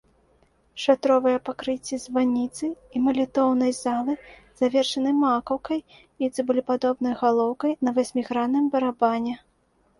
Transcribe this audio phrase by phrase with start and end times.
[0.83, 4.13] Шатровыя пакрыцці званіцы і малітоўнай залы
[4.63, 5.79] завершаны макаўкай
[6.25, 9.35] і цыбулепадобнай галоўкай на васьмігранным барабане.